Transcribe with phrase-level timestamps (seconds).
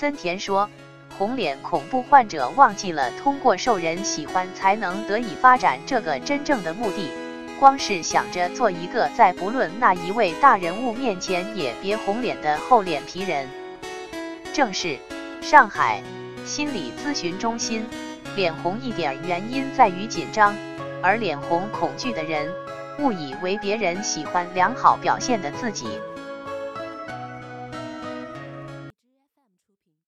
[0.00, 0.70] 森田说
[1.18, 7.10] 红脸恐怖患者忘记了通过受人喜欢才能得以发展这个真正的目的。
[7.58, 13.48] 光是想着做一个在不论那一位大人物面前也别红脸的厚脸皮人。
[14.52, 14.96] 正是
[15.42, 16.00] 上海
[16.46, 17.84] 心理咨询中心
[18.36, 20.54] 脸红一点原因在于紧张
[21.02, 22.48] 而脸红恐惧的人
[23.00, 25.88] 误以为别人喜欢良好表现的自己。